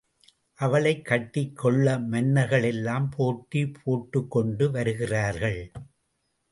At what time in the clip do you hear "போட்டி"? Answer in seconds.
3.09-3.71